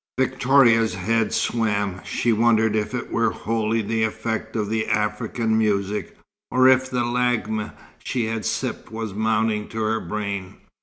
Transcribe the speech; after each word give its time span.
Victoria's 0.19 0.95
head 0.95 1.31
swam. 1.31 2.01
She 2.03 2.33
wondered 2.33 2.75
if 2.75 2.95
it 2.95 3.11
were 3.11 3.29
wholly 3.29 3.83
the 3.83 4.03
effect 4.03 4.55
of 4.55 4.67
the 4.67 4.87
African 4.87 5.55
music, 5.55 6.17
or 6.49 6.67
if 6.67 6.89
the 6.89 7.03
lagmi 7.05 7.71
she 8.03 8.25
had 8.25 8.43
sipped 8.43 8.91
was 8.91 9.13
mounting 9.13 9.67
to 9.69 9.83
her 9.83 9.99
brain. 9.99 10.55